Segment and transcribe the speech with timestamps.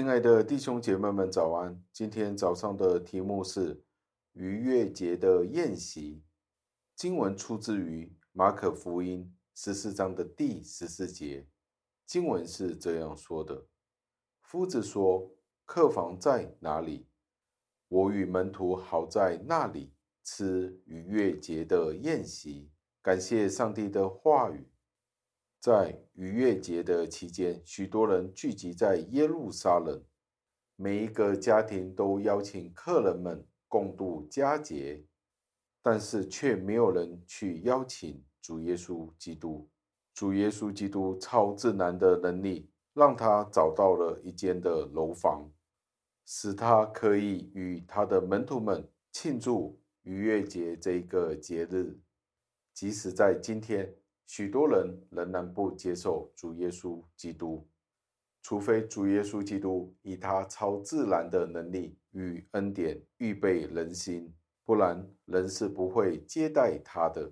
[0.00, 1.78] 亲爱的弟兄姐妹们，早安！
[1.92, 3.84] 今天早上的题目是
[4.32, 6.24] 逾越节的宴席。
[6.96, 11.46] 经文出自于马可福音十四章的第十四节。
[12.06, 13.66] 经文是这样说的
[14.40, 15.30] ：“夫子说，
[15.66, 17.06] 客房在哪里？
[17.88, 19.92] 我与门徒好在那里
[20.24, 22.70] 吃逾越节的宴席。”
[23.04, 24.66] 感谢上帝的话语。
[25.60, 30.02] 在逾越节的期间，许多人聚集在耶路撒冷，
[30.74, 35.04] 每一个家庭都邀请客人们共度佳节，
[35.82, 39.68] 但是却没有人去邀请主耶稣基督。
[40.14, 45.46] 主耶稣基督超自然的能力，让他找到了一间的楼房，
[46.24, 52.00] 使他可以与他的门徒们庆祝逾越节这个节日，
[52.72, 53.94] 即使在今天。
[54.32, 57.66] 许多人仍然不接受主耶稣基督，
[58.40, 64.32] 除非主耶稣基督以他超自然的能力与恩典预备人心，
[64.64, 67.28] 不然人是不会接待他的。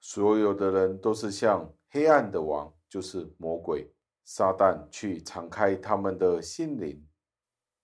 [0.00, 3.90] 所有的人都是向黑暗的王，就是魔鬼
[4.26, 7.02] 撒旦去敞开他们的心灵。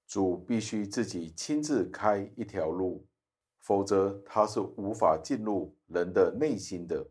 [0.06, 3.06] 主必须自己亲自开一条路，
[3.62, 7.08] 否则他是无法进入人的内心的。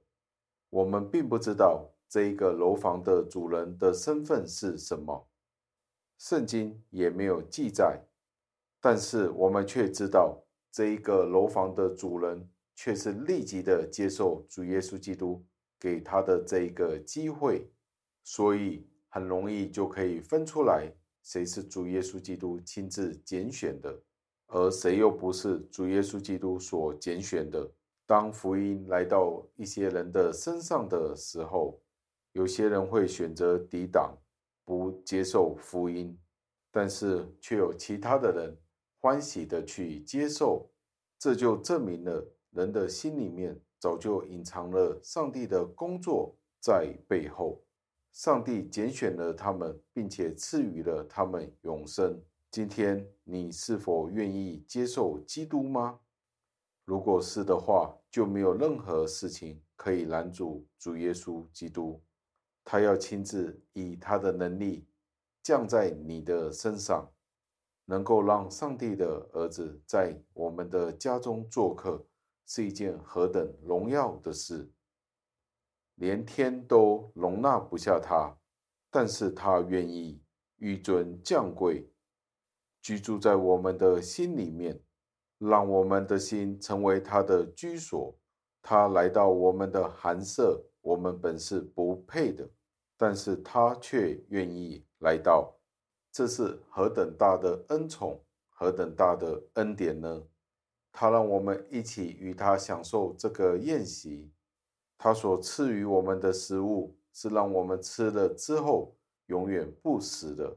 [0.74, 5.28] 我们并不知道这一个楼房的主人的身份是什么，
[6.18, 8.02] 圣经也没有记载，
[8.82, 15.46] 但是我们却知道这一个楼房的主人却是立即的接受主耶稣基督
[15.80, 17.70] 给他的这一个机会，
[18.24, 20.92] 所以很容易就可以分出来
[21.22, 24.02] 谁是主耶稣基督亲自拣选的，
[24.48, 27.72] 而谁又不是主耶稣基督所拣选的。
[28.06, 31.80] 当福音来到一些人的身上的时候，
[32.34, 34.18] 有些人会选择抵挡，
[34.66, 36.20] 不接受福音，
[36.72, 38.58] 但是却有其他的人
[39.00, 40.70] 欢喜的去接受，
[41.18, 47.64] 这就证明了人的心里面早就隐藏了上帝的工作在背后，
[48.12, 52.22] 上帝拣选了他们，并且赐予了他们永生。
[52.52, 56.00] 今天你是否愿意接受基督吗？
[56.86, 62.02] 如果是的话，就没有任何事情可以拦阻主耶稣基督。
[62.66, 64.88] 他要亲自以他的能力
[65.42, 67.12] 降在你的身上，
[67.86, 72.06] 能够让上帝的儿子在我们的家中做客，
[72.46, 74.70] 是一件何等荣耀的事！
[75.96, 78.38] 连天都容纳不下他，
[78.90, 80.22] 但是他愿意
[80.60, 81.90] 紆尊降贵，
[82.82, 84.82] 居住在我们的心里面。
[85.48, 88.16] 让我们的心成为他的居所。
[88.62, 92.50] 他来到我们的寒舍，我们本是不配的，
[92.98, 95.54] 但是他却愿意来到。
[96.12, 100.24] 这是何等大的恩宠，何等大的恩典呢？
[100.92, 104.32] 他让我们一起与他享受这个宴席。
[104.98, 110.56] 他所赐予我们的食物，是让我们吃了之后永远不死的。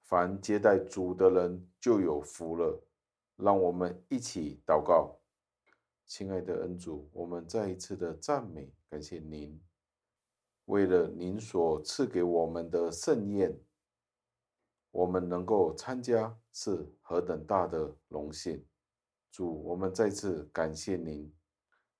[0.00, 2.80] 凡接待主的人就有福了。
[3.36, 5.20] 让我们一起祷告，
[6.06, 9.60] 亲爱的恩主，我们再一次的赞美感谢您，
[10.64, 13.60] 为了您所赐给我们的盛宴，
[14.90, 18.64] 我们能够参加是何等大的荣幸。
[19.30, 21.30] 主，我们再次感谢您，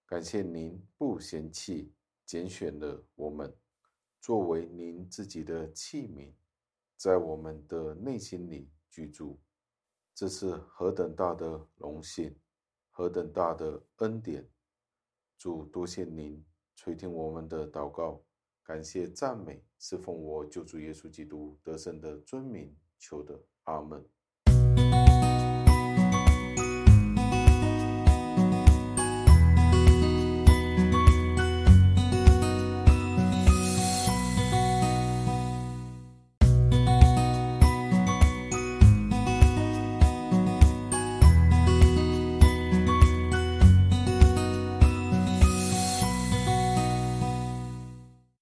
[0.06, 1.92] 感谢您不嫌弃，
[2.24, 3.54] 拣选了我们
[4.20, 6.32] 作为您自己的器皿，
[6.96, 9.38] 在我们的内心里居住。
[10.16, 12.34] 这是何等大的荣幸，
[12.90, 14.48] 何等大的恩典！
[15.36, 16.42] 主，多谢您
[16.74, 18.24] 垂听我们的祷告，
[18.62, 24.02] 感谢赞美，是奉我救主耶稣基督得胜的尊名求的，阿门。